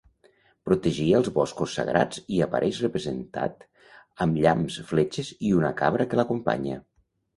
Protegia 0.67 1.17
els 1.17 1.27
boscos 1.35 1.75
sagrats 1.79 2.23
i 2.37 2.41
apareix 2.45 2.79
representat 2.85 3.63
amb 4.27 4.41
llamps, 4.47 4.79
fletxes 4.93 5.31
i 5.51 5.53
una 5.59 5.71
cabra 5.83 6.09
que 6.15 6.21
l'acompanya. 6.23 6.81